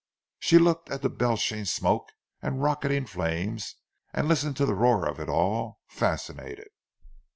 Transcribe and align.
She 0.39 0.57
looked 0.57 0.89
at 0.89 1.03
the 1.03 1.11
belching 1.11 1.63
smoke 1.65 2.09
and 2.41 2.55
the 2.55 2.59
rocketing 2.61 3.05
flames 3.05 3.75
and 4.15 4.27
listened 4.27 4.57
to 4.57 4.65
the 4.65 4.73
roar 4.73 5.07
of 5.07 5.19
it 5.19 5.29
all, 5.29 5.77
fascinated. 5.85 6.69